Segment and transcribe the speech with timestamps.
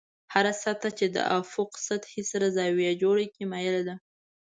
[0.33, 3.95] هره سطحه چې د افق سطحې سره زاویه جوړه کړي مایله ده.